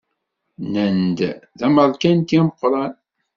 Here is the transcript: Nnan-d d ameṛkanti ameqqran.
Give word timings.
Nnan-d 0.63 1.19
d 1.57 1.59
ameṛkanti 1.67 2.37
ameqqran. 2.39 2.93